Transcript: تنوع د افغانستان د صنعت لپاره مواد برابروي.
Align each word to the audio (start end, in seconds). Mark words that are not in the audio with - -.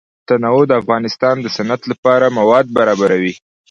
تنوع 0.27 0.61
د 0.67 0.71
افغانستان 0.81 1.35
د 1.41 1.47
صنعت 1.55 1.81
لپاره 1.91 2.33
مواد 2.37 2.65
برابروي. 2.77 3.33